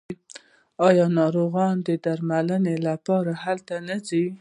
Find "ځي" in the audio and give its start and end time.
4.07-4.25